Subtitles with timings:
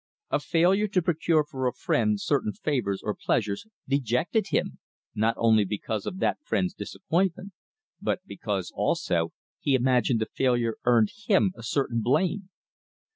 [0.31, 4.79] A failure to procure for a friend certain favors or pleasures dejected him,
[5.13, 7.51] not only because of that friend's disappointment,
[8.01, 12.49] but because, also, he imagined the failure earned him a certain blame.